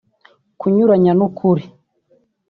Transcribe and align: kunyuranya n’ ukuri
kunyuranya 0.59 1.11
n’ 1.15 1.21
ukuri 1.27 1.63